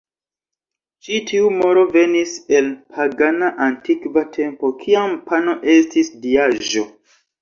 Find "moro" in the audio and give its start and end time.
1.57-1.83